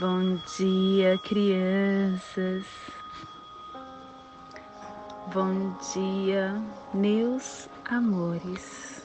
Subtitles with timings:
[0.00, 2.64] Bom dia, crianças.
[5.32, 6.60] Bom dia,
[6.92, 9.04] meus amores.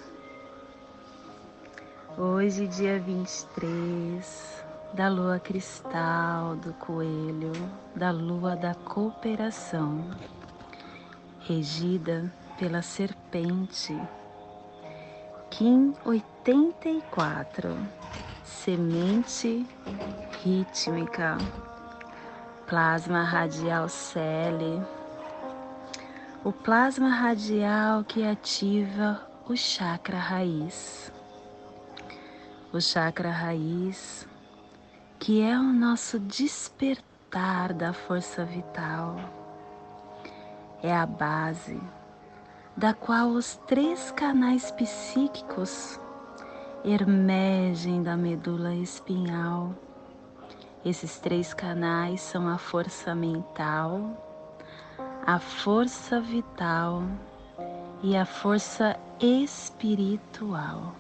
[2.18, 4.64] Hoje, dia 23
[4.94, 7.52] da lua cristal do coelho,
[7.96, 10.04] da lua da cooperação,
[11.42, 13.96] regida pela serpente.
[15.52, 17.78] Kim 84,
[18.50, 19.66] semente
[20.44, 21.38] rítmica,
[22.68, 24.82] plasma radial Cele,
[26.44, 31.14] o plasma radial que ativa o chakra raiz.
[32.74, 34.28] O chakra raiz,
[35.20, 39.16] que é o nosso despertar da força vital,
[40.82, 41.80] é a base
[42.76, 46.00] da qual os três canais psíquicos
[46.84, 49.74] emergem da medula espinhal.
[50.86, 54.26] Esses três canais são a força mental,
[55.26, 57.04] a força vital
[58.02, 60.96] e a força espiritual.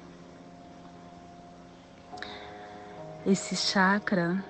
[3.26, 4.44] Esse chakra,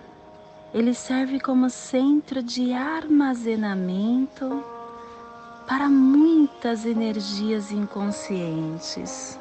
[0.73, 4.64] ele serve como centro de armazenamento
[5.67, 9.39] para muitas energias inconscientes,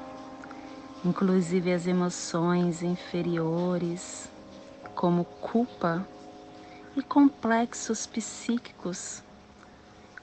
[1.05, 4.29] inclusive as emoções inferiores,
[4.95, 6.07] como culpa
[6.97, 9.23] e complexos psíquicos.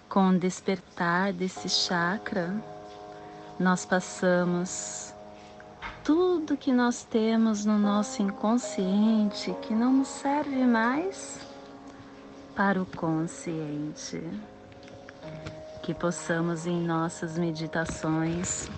[0.10, 2.56] Com o despertar desse chakra,
[3.60, 5.14] nós passamos
[6.04, 11.40] tudo que nós temos no nosso inconsciente que não nos serve mais
[12.56, 14.22] para o consciente
[15.82, 18.70] que possamos em nossas meditações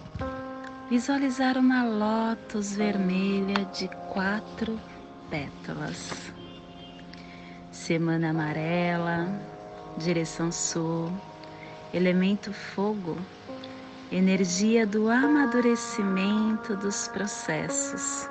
[0.89, 4.79] visualizar uma lótus vermelha de quatro
[5.29, 6.33] pétalas.
[7.69, 9.27] Semana amarela,
[9.97, 11.11] direção sul,
[11.93, 13.17] elemento fogo,
[14.09, 18.29] energia do amadurecimento dos processos.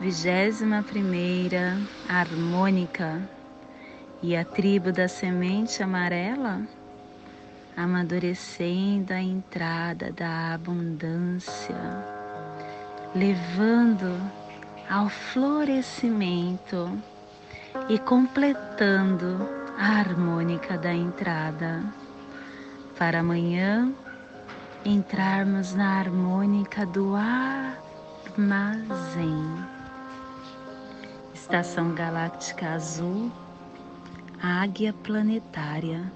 [0.00, 3.22] Vigésima primeira harmônica
[4.20, 6.66] e a tribo da semente amarela
[7.76, 11.76] amadurecendo a entrada da abundância,
[13.14, 14.18] levando
[14.88, 16.90] ao florescimento
[17.88, 21.82] e completando a harmônica da entrada,
[22.98, 23.92] para amanhã
[24.84, 27.14] entrarmos na harmônica do
[28.36, 28.62] armazém.
[31.34, 33.32] Estação Galáctica Azul
[34.42, 36.10] águia planetária,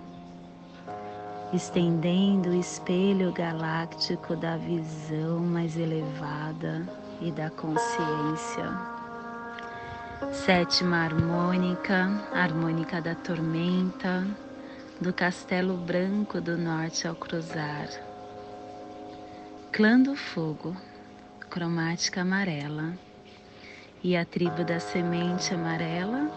[1.52, 6.86] estendendo o espelho galáctico da visão mais elevada
[7.20, 8.70] e da consciência.
[10.32, 14.26] Sétima harmônica, harmônica da tormenta,
[15.00, 17.88] do castelo branco do norte ao cruzar.
[19.72, 20.76] Clã do fogo,
[21.50, 22.94] cromática amarela,
[24.02, 26.30] e a tribo da semente amarela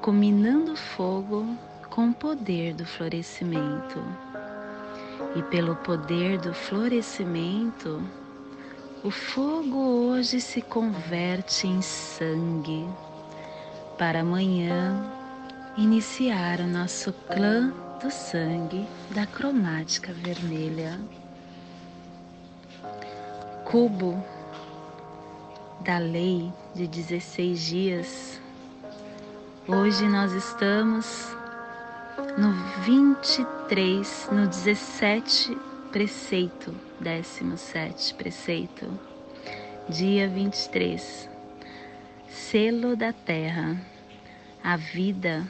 [0.00, 1.56] combinando fogo
[1.98, 4.00] com o poder do florescimento.
[5.34, 8.00] E pelo poder do florescimento,
[9.02, 12.88] o fogo hoje se converte em sangue
[13.98, 15.10] para amanhã
[15.76, 21.00] iniciar o nosso clã do sangue da cromática vermelha.
[23.64, 24.22] Cubo
[25.80, 28.40] da lei de 16 dias
[29.70, 31.36] Hoje nós estamos
[32.36, 32.52] no
[32.82, 35.56] 23, no 17
[35.92, 38.86] preceito, 17 preceito,
[39.88, 41.30] dia 23.
[42.28, 43.76] Selo da terra.
[44.62, 45.46] A vida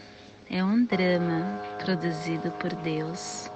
[0.51, 3.51] é um drama produzido por Deus,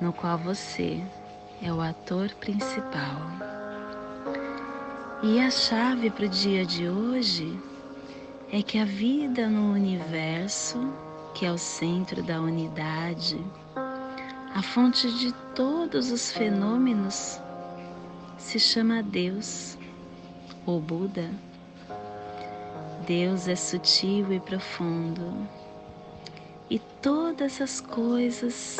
[0.00, 1.00] no qual você
[1.62, 3.20] é o ator principal.
[5.22, 7.56] E a chave para o dia de hoje
[8.52, 10.92] é que a vida no universo,
[11.34, 13.38] que é o centro da unidade,
[14.54, 17.40] a fonte de todos os fenômenos,
[18.36, 19.78] se chama Deus
[20.66, 21.30] ou Buda.
[23.06, 25.48] Deus é sutil e profundo,
[26.68, 28.78] e todas as coisas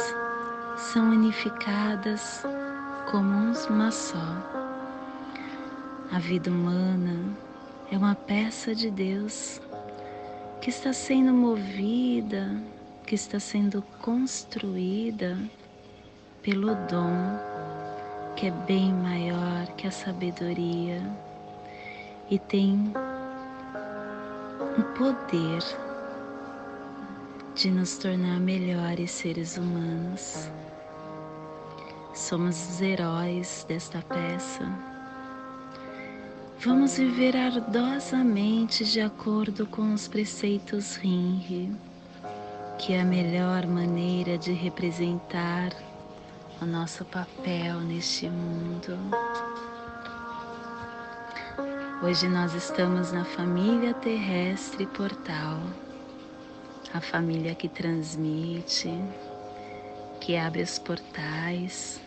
[0.77, 2.43] são unificadas
[3.11, 4.51] como uma só.
[6.13, 7.37] A vida humana
[7.91, 9.61] é uma peça de Deus
[10.61, 12.61] que está sendo movida,
[13.07, 15.39] que está sendo construída
[16.43, 17.51] pelo dom
[18.37, 21.03] que é bem maior que a sabedoria
[22.31, 22.93] e tem
[24.79, 25.63] um poder
[27.55, 30.51] de nos tornar melhores seres humanos.
[32.15, 34.90] Somos os heróis desta peça.
[36.63, 41.75] Vamos viver ardosamente de acordo com os preceitos Rinri,
[42.79, 45.71] que é a melhor maneira de representar
[46.61, 48.95] o nosso papel neste mundo.
[52.03, 55.63] Hoje nós estamos na família terrestre portal,
[56.93, 58.93] a família que transmite,
[60.21, 62.03] que abre os portais,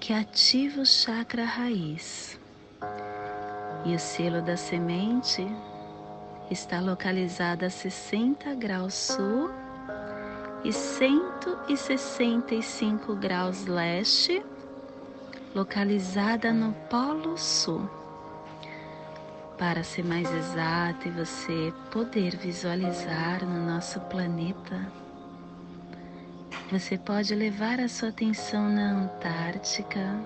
[0.00, 2.40] que ativa o chakra raiz.
[3.90, 5.44] E o selo da semente
[6.48, 9.50] está localizado a 60 graus sul
[10.62, 14.46] e 165 graus leste,
[15.52, 17.90] localizada no Polo Sul.
[19.58, 24.86] Para ser mais exato e você poder visualizar no nosso planeta,
[26.70, 30.22] você pode levar a sua atenção na Antártica,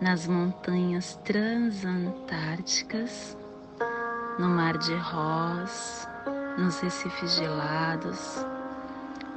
[0.00, 3.36] nas montanhas transantárticas,
[4.38, 6.08] no Mar de Ross,
[6.58, 8.44] nos recifes gelados,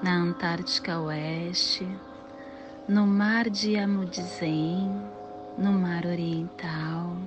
[0.02, 1.88] na Antártica Oeste,
[2.88, 4.90] no Mar de Amundsen,
[5.58, 7.18] no Mar Oriental,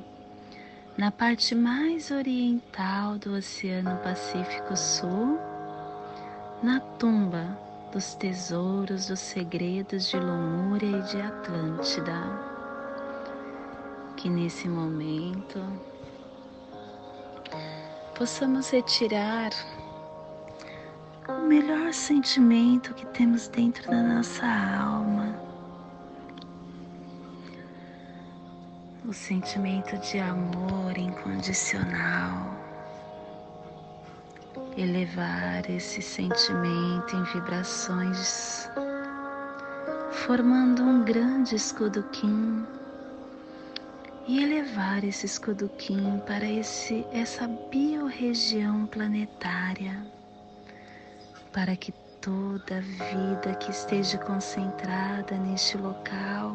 [0.96, 5.38] na parte mais oriental do Oceano Pacífico Sul,
[6.62, 7.58] na tumba
[7.92, 12.49] dos tesouros dos segredos de Lomúria e de Atlântida.
[14.20, 15.58] Que nesse momento
[18.14, 19.48] possamos retirar
[21.26, 25.34] o melhor sentimento que temos dentro da nossa alma.
[29.08, 32.60] O sentimento de amor incondicional.
[34.76, 38.68] Elevar esse sentimento em vibrações,
[40.12, 42.66] formando um grande escudo Kim
[44.30, 50.06] e elevar esse escudo Kim para esse, essa biorregião planetária
[51.52, 51.90] para que
[52.20, 56.54] toda vida que esteja concentrada neste local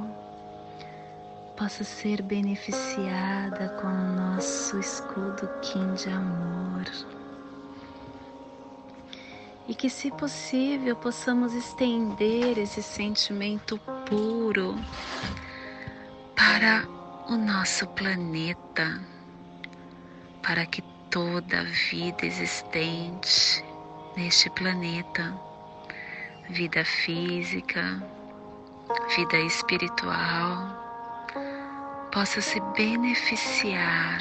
[1.58, 6.86] possa ser beneficiada com o nosso escudo Kim de amor.
[9.68, 13.78] E que, se possível, possamos estender esse sentimento
[14.08, 14.76] puro
[16.38, 16.95] para
[17.28, 19.02] o nosso planeta,
[20.44, 23.64] para que toda vida existente
[24.16, 25.34] neste planeta,
[26.50, 28.04] vida física,
[29.16, 30.84] vida espiritual,
[32.12, 34.20] possa se beneficiar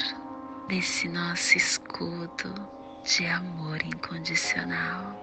[0.67, 2.53] desse nosso escudo
[3.03, 5.15] de amor incondicional.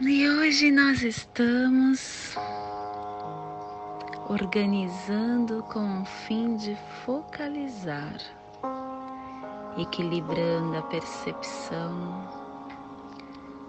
[0.00, 2.34] E hoje nós estamos
[4.28, 8.20] organizando com o fim de focalizar
[9.76, 12.28] equilibrando a percepção,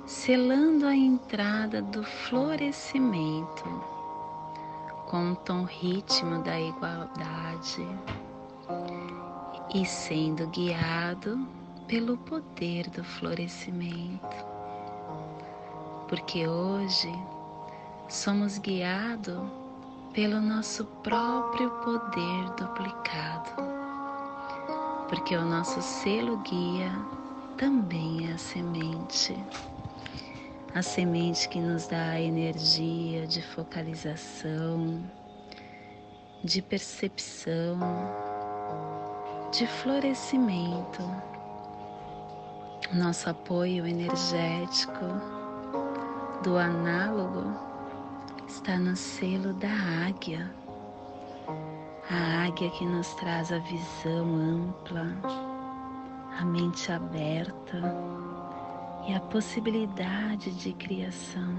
[0.06, 3.64] selando a entrada do florescimento
[5.08, 7.88] com o tom ritmo da igualdade
[9.74, 11.48] e sendo guiado
[11.88, 14.54] pelo poder do florescimento.
[16.08, 17.12] Porque hoje
[18.10, 19.63] somos guiados
[20.14, 23.74] pelo nosso próprio poder duplicado
[25.14, 26.92] porque o nosso selo guia
[27.56, 29.38] também é a semente.
[30.74, 35.04] A semente que nos dá a energia de focalização,
[36.44, 37.78] de percepção,
[39.52, 41.04] de florescimento.
[42.92, 45.06] Nosso apoio energético
[46.44, 47.73] do análogo
[48.54, 49.68] está no selo da
[50.08, 50.54] águia
[52.08, 55.08] a águia que nos traz a visão ampla,
[56.40, 57.82] a mente aberta
[59.08, 61.56] e a possibilidade de criação.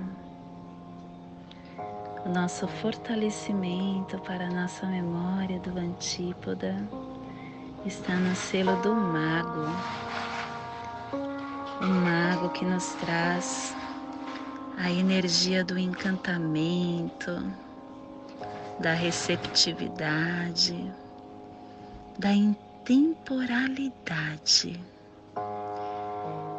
[2.24, 6.76] O nosso fortalecimento para a nossa memória do antípoda
[7.84, 9.66] está no selo do mago.
[11.82, 13.74] O mago que nos traz
[14.76, 17.42] a energia do encantamento,
[18.78, 20.92] da receptividade,
[22.18, 24.78] da intemporalidade.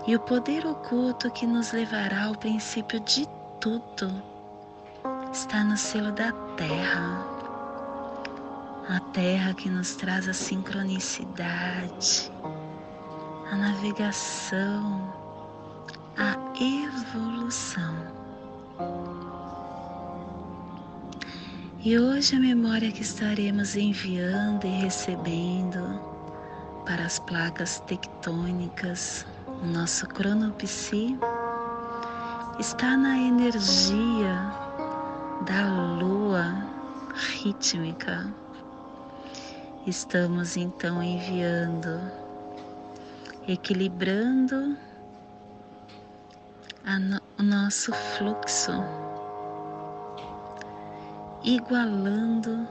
[0.07, 3.27] E o poder oculto que nos levará ao princípio de
[3.59, 4.21] tudo
[5.31, 7.25] está no selo da terra,
[8.87, 12.31] a terra que nos traz a sincronicidade,
[13.51, 15.24] a navegação,
[16.17, 17.95] a evolução.
[21.83, 25.99] E hoje a memória que estaremos enviando e recebendo
[26.85, 29.25] para as placas tectônicas,
[29.61, 31.17] o nosso cronopsi,
[32.59, 34.35] está na energia
[35.45, 35.67] da
[35.99, 36.65] lua
[37.43, 38.33] rítmica.
[39.85, 41.99] Estamos então enviando,
[43.47, 44.75] equilibrando
[46.93, 48.71] no, o nosso fluxo,
[51.43, 52.67] igualando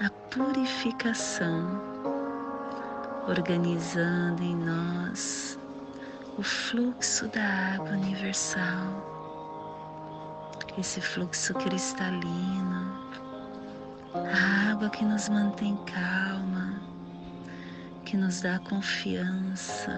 [0.00, 1.80] a purificação,
[3.28, 5.58] organizando em nós
[6.36, 9.14] o fluxo da água universal,
[10.76, 13.00] esse fluxo cristalino,
[14.14, 16.82] a água que nos mantém calma,
[18.04, 19.92] que nos dá confiança,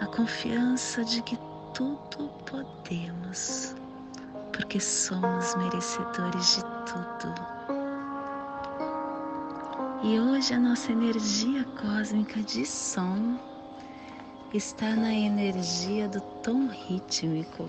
[0.00, 1.36] a confiança de que
[1.74, 3.74] tudo podemos,
[4.52, 7.34] porque somos merecedores de tudo.
[10.02, 13.38] E hoje a nossa energia cósmica de som
[14.52, 17.68] está na energia do tom rítmico.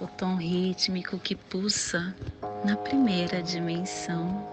[0.00, 2.14] O tom rítmico que pulsa
[2.64, 4.46] na primeira dimensão,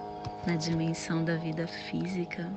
[0.48, 2.50] na dimensão da vida física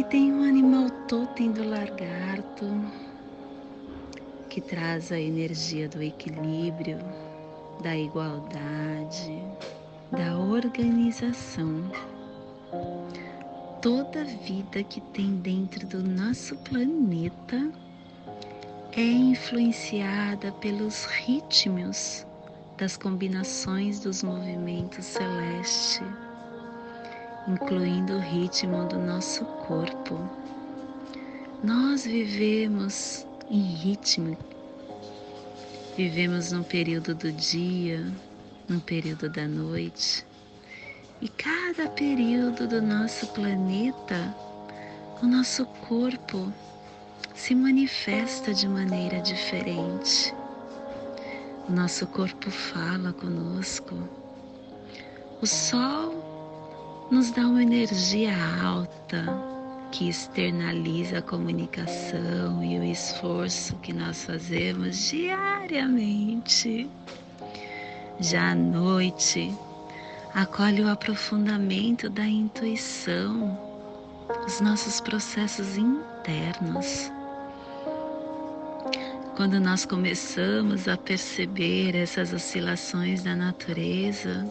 [0.00, 2.64] que tem um animal totem do lagarto,
[4.48, 6.96] que traz a energia do equilíbrio,
[7.82, 9.44] da igualdade,
[10.10, 11.82] da organização.
[13.82, 17.70] Toda vida que tem dentro do nosso planeta
[18.96, 22.26] é influenciada pelos ritmos
[22.78, 26.29] das combinações dos movimentos celestes
[27.48, 30.18] incluindo o ritmo do nosso corpo.
[31.62, 34.36] Nós vivemos em ritmo,
[35.96, 38.06] vivemos num período do dia,
[38.68, 40.24] num período da noite,
[41.20, 44.34] e cada período do nosso planeta,
[45.22, 46.50] o nosso corpo
[47.34, 50.34] se manifesta de maneira diferente.
[51.68, 53.96] O nosso corpo fala conosco.
[55.42, 56.29] O sol
[57.10, 59.24] nos dá uma energia alta
[59.90, 66.88] que externaliza a comunicação e o esforço que nós fazemos diariamente.
[68.20, 69.52] Já à noite,
[70.34, 73.58] acolhe o aprofundamento da intuição,
[74.46, 77.10] os nossos processos internos.
[79.36, 84.46] Quando nós começamos a perceber essas oscilações da natureza,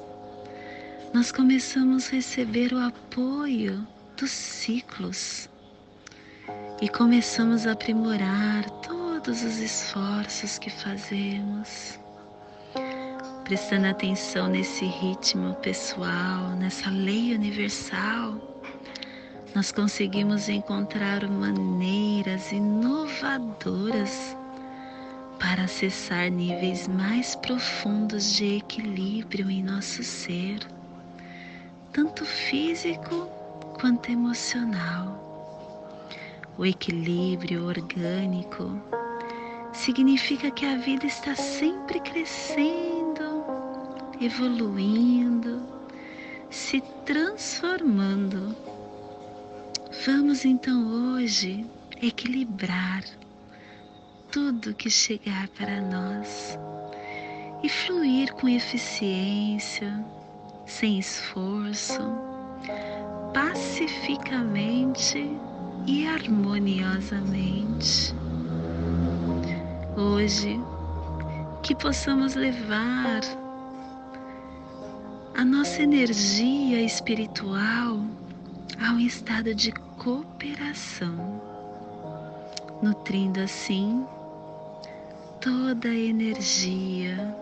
[1.14, 3.86] nós começamos a receber o apoio
[4.16, 5.50] dos ciclos
[6.80, 12.00] e começamos a aprimorar todos os esforços que fazemos,
[13.44, 18.36] prestando atenção nesse ritmo pessoal, nessa lei universal.
[19.56, 24.38] Nós conseguimos encontrar maneiras inovadoras
[25.40, 30.60] para acessar níveis mais profundos de equilíbrio em nosso ser
[31.92, 33.28] tanto físico
[33.80, 35.18] quanto emocional.
[36.58, 38.82] O equilíbrio orgânico
[39.74, 43.44] significa que a vida está sempre crescendo,
[44.20, 45.62] evoluindo,
[46.50, 48.56] se transformando.
[50.06, 51.66] Vamos então hoje
[52.02, 53.04] equilibrar
[54.32, 56.58] tudo que chegar para nós
[57.64, 60.06] e fluir com eficiência,
[60.70, 62.00] sem esforço,
[63.34, 65.36] pacificamente
[65.88, 68.14] e harmoniosamente.
[69.98, 70.60] Hoje,
[71.64, 73.22] que possamos levar
[75.36, 78.00] a nossa energia espiritual
[78.80, 81.42] a um estado de cooperação,
[82.82, 84.06] nutrindo assim
[85.42, 87.36] toda a energia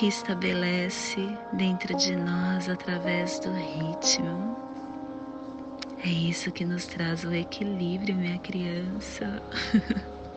[0.00, 4.56] que estabelece dentro de nós através do ritmo.
[6.02, 9.42] É isso que nos traz o equilíbrio, minha criança.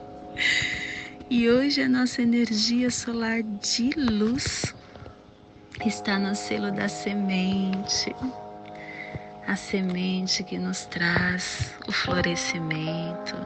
[1.30, 4.76] e hoje a nossa energia solar de luz
[5.86, 8.14] está no selo da semente.
[9.48, 13.38] A semente que nos traz o florescimento,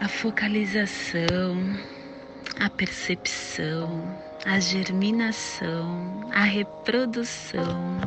[0.00, 1.76] a focalização,
[2.60, 4.02] a percepção,
[4.44, 7.98] a germinação, a reprodução,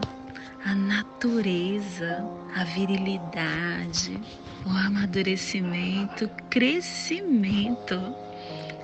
[0.66, 4.20] a natureza, a virilidade,
[4.66, 8.16] o amadurecimento, o crescimento,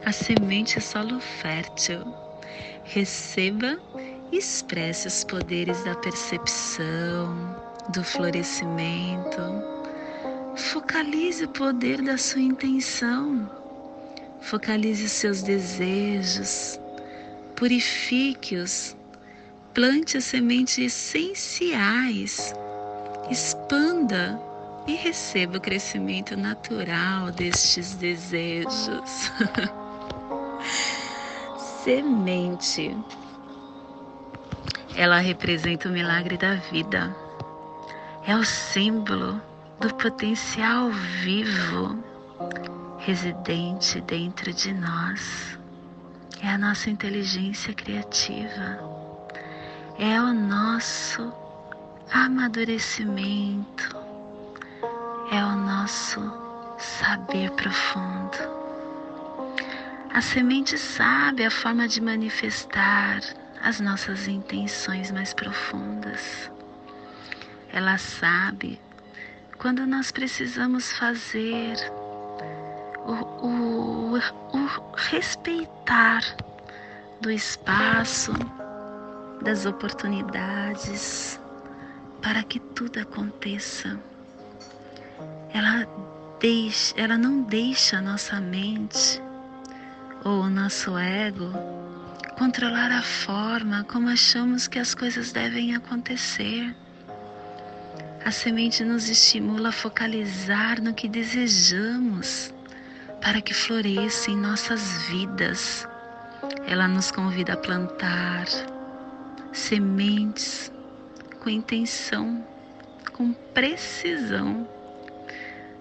[0.05, 2.03] a semente solo fértil.
[2.83, 3.77] Receba
[4.31, 7.35] e expresse os poderes da percepção,
[7.93, 9.41] do florescimento.
[10.55, 13.66] Focalize o poder da sua intenção.
[14.47, 16.79] Focalize seus desejos.
[17.53, 18.95] Purifique-os.
[19.73, 22.53] Plante as sementes essenciais.
[23.29, 24.39] Expanda
[24.87, 29.33] e receba o crescimento natural destes desejos.
[31.83, 32.95] Semente.
[34.95, 37.13] Ela representa o milagre da vida.
[38.25, 39.41] É o símbolo
[39.81, 40.89] do potencial
[41.21, 42.01] vivo
[43.07, 45.57] residente dentro de nós.
[46.43, 48.79] É a nossa inteligência criativa.
[49.97, 51.31] É o nosso
[52.11, 53.95] amadurecimento.
[55.31, 56.19] É o nosso
[56.77, 58.37] saber profundo.
[60.13, 63.21] A semente sabe a forma de manifestar
[63.63, 66.51] as nossas intenções mais profundas.
[67.71, 68.77] Ela sabe
[69.57, 71.77] quando nós precisamos fazer
[73.07, 76.21] o, o, respeitar
[77.21, 78.33] do espaço,
[79.41, 81.39] das oportunidades,
[82.21, 83.97] para que tudo aconteça.
[85.53, 85.87] Ela,
[86.39, 89.21] deixa, ela não deixa a nossa mente
[90.25, 91.51] ou o nosso ego
[92.37, 96.75] controlar a forma como achamos que as coisas devem acontecer.
[98.25, 102.53] A semente nos estimula a focalizar no que desejamos
[103.21, 105.87] para que floresça em nossas vidas.
[106.67, 108.45] Ela nos convida a plantar
[109.51, 110.71] sementes
[111.41, 112.45] com intenção,
[113.13, 114.67] com precisão,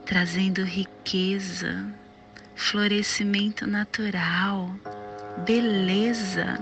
[0.04, 1.84] trazendo riqueza,
[2.54, 4.70] florescimento natural
[5.44, 6.58] beleza.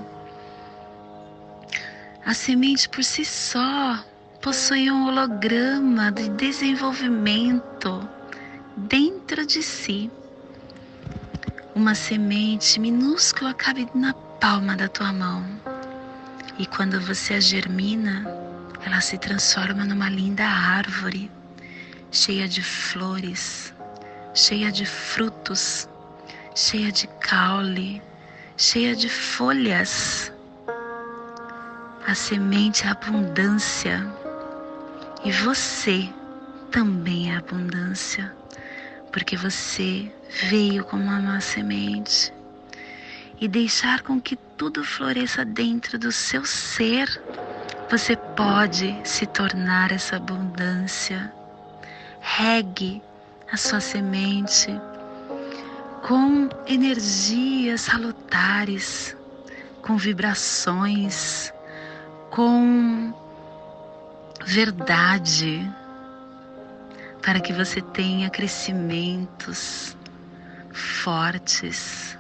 [2.25, 4.03] A semente por si só
[4.41, 8.09] possui um holograma de desenvolvimento
[8.77, 10.11] dentro de si.
[11.75, 15.45] Uma semente minúscula cabe na palma da tua mão.
[16.57, 18.25] E quando você a germina,
[18.87, 21.29] ela se transforma numa linda árvore,
[22.13, 23.75] cheia de flores,
[24.33, 25.89] cheia de frutos,
[26.55, 28.01] cheia de caule,
[28.57, 30.33] cheia de folhas.
[32.07, 34.07] A semente é abundância
[35.25, 36.09] e você
[36.71, 38.33] também é abundância,
[39.15, 40.11] porque você
[40.51, 42.35] veio como uma semente
[43.41, 47.23] e deixar com que tudo floresça dentro do seu ser,
[47.89, 51.33] você pode se tornar essa abundância.
[52.21, 53.01] Regue
[53.53, 54.69] a sua semente
[56.03, 59.17] com energias salutares,
[59.81, 61.53] com vibrações,
[62.33, 63.15] com
[64.45, 65.71] verdade,
[67.25, 69.97] para que você tenha crescimentos
[70.73, 72.19] fortes.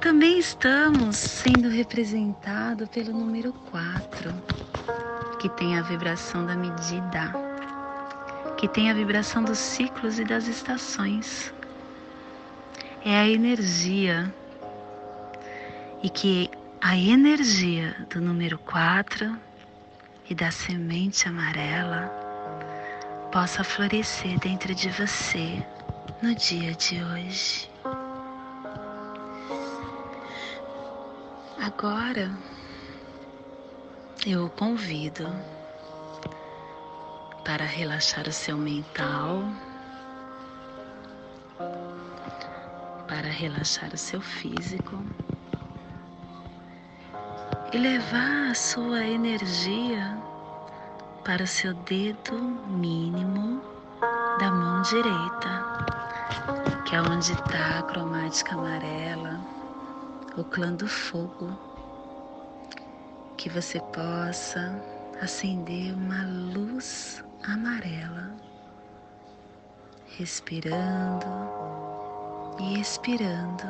[0.00, 4.32] Também estamos sendo representados pelo número 4,
[5.40, 7.50] que tem a vibração da medida
[8.60, 11.50] que tem a vibração dos ciclos e das estações.
[13.02, 14.30] É a energia
[16.02, 19.34] e que a energia do número 4
[20.28, 22.19] e da semente amarela
[23.30, 25.64] possa florescer dentro de você
[26.20, 27.70] no dia de hoje.
[31.62, 32.36] Agora
[34.26, 35.28] eu o convido
[37.44, 39.44] para relaxar o seu mental,
[43.06, 45.04] para relaxar o seu físico
[47.72, 50.29] e levar a sua energia
[51.24, 52.32] para o seu dedo
[52.68, 53.62] mínimo
[54.38, 55.64] da mão direita,
[56.86, 59.38] que é onde está a cromática amarela,
[60.36, 61.58] o clã do fogo,
[63.36, 64.82] que você possa
[65.20, 68.34] acender uma luz amarela,
[70.16, 71.26] respirando
[72.58, 73.68] e expirando,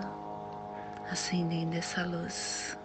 [1.11, 2.80] acendendo essa luz.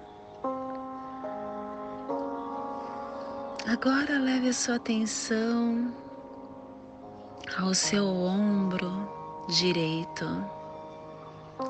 [3.76, 5.94] Agora leve a sua atenção
[7.58, 8.90] ao seu ombro
[9.50, 10.26] direito,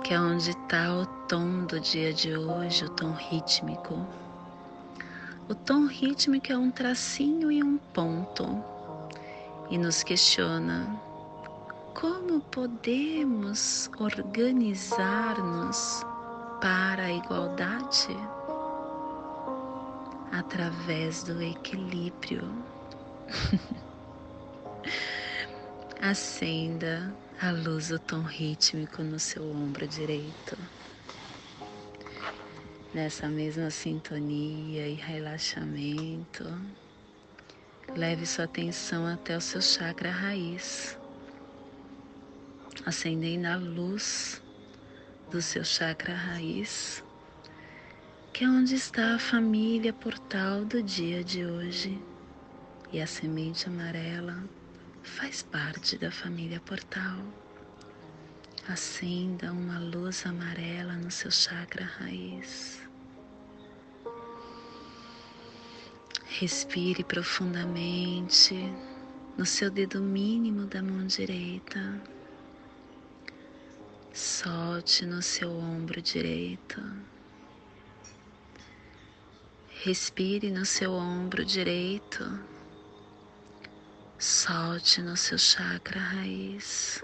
[0.04, 4.06] que é onde está o tom do dia de hoje, o tom rítmico.
[5.50, 8.63] O tom rítmico é um tracinho e um ponto
[9.72, 10.86] e nos questiona
[11.96, 16.06] como podemos organizar-nos
[16.62, 18.15] para a igualdade
[20.32, 22.44] através do equilíbrio.
[26.02, 30.58] Acenda a luz do tom rítmico no seu ombro direito.
[32.94, 36.46] Nessa mesma sintonia e relaxamento,
[37.96, 40.98] leve sua atenção até o seu chakra raiz,
[42.86, 44.42] acendendo a luz
[45.30, 47.04] do seu chakra raiz,
[48.36, 51.98] que é onde está a família portal do dia de hoje.
[52.91, 54.43] E a semente amarela
[55.02, 57.17] faz parte da família portal.
[58.67, 62.82] Acenda uma luz amarela no seu chakra raiz.
[66.26, 68.54] Respire profundamente
[69.38, 72.02] no seu dedo mínimo da mão direita.
[74.12, 76.84] Solte no seu ombro direito.
[79.86, 82.24] Respire no seu ombro direito.
[84.17, 87.04] Solte no seu chakra raiz.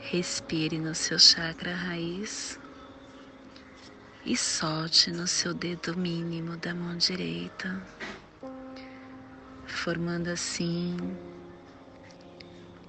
[0.00, 2.58] Respire no seu chakra raiz
[4.26, 7.80] e solte no seu dedo mínimo da mão direita,
[9.64, 10.96] formando assim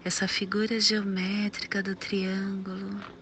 [0.03, 3.20] essa figura geométrica do triângulo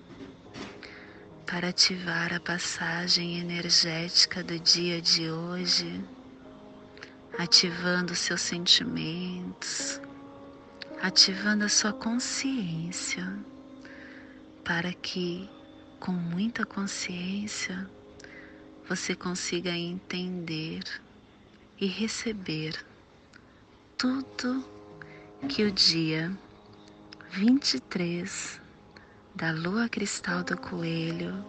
[1.49, 5.99] para ativar a passagem energética do dia de hoje,
[7.39, 9.99] ativando seus sentimentos,
[11.01, 13.27] ativando a sua consciência,
[14.63, 15.49] para que,
[15.99, 17.89] com muita consciência,
[18.87, 20.83] você consiga entender
[21.81, 22.75] e receber
[23.97, 24.63] tudo
[25.47, 26.31] que o dia
[27.31, 28.58] 23
[29.39, 31.45] da lua cristal do coelho,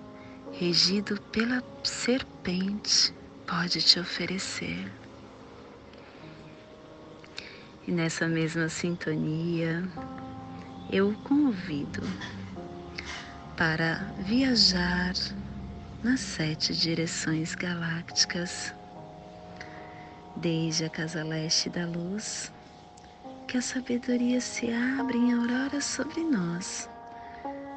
[0.53, 3.13] regido pela serpente,
[3.45, 4.91] pode te oferecer.
[7.89, 9.83] E nessa mesma sintonia,
[10.93, 12.01] eu o convido
[13.57, 15.13] para viajar
[16.03, 18.75] nas sete direções galácticas,
[20.37, 22.53] desde a casa leste da luz,
[23.49, 26.90] que a sabedoria se abre em aurora sobre nós,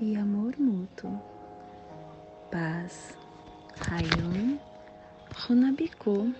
[0.00, 1.20] e amor mútuo.
[2.50, 3.16] Paz,
[3.88, 4.58] Rayon,
[5.46, 6.34] Runabiku,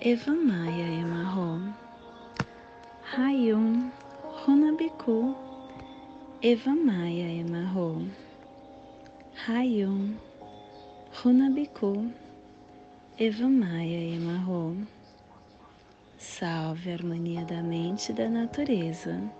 [0.00, 1.74] Eva Maia Emarro.
[3.16, 3.90] Rayon,
[4.46, 5.34] Runabiku,
[6.42, 8.06] Eva Maia Emarro.
[9.48, 10.16] Rayon,
[11.12, 12.12] Runabiku,
[13.18, 14.76] Eva Maia Emarro.
[16.16, 19.39] Salve a harmonia da mente e da natureza.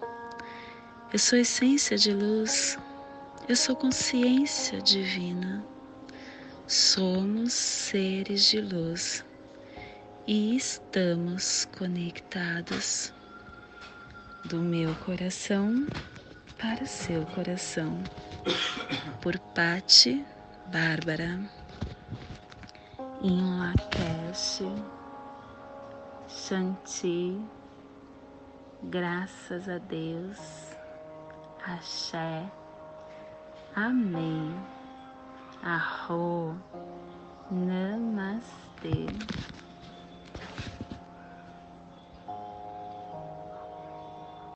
[1.11, 2.77] eu sou essência de luz,
[3.49, 5.63] eu sou consciência divina.
[6.67, 9.25] Somos seres de luz
[10.25, 13.13] e estamos conectados
[14.45, 15.85] do meu coração
[16.57, 18.01] para seu coração.
[19.21, 20.25] Por Pati
[20.71, 21.39] Bárbara.
[23.21, 24.63] Em Lakesh,
[26.29, 27.37] Shanti,
[28.83, 30.70] graças a Deus,
[31.63, 32.43] Axé,
[33.75, 34.51] Amém,
[35.61, 36.55] Arro,
[37.51, 39.05] Namastê.